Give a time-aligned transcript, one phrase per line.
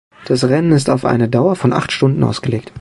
[0.25, 2.69] Das Rennen ist auf eine Dauer von acht Stunden ausgelegt.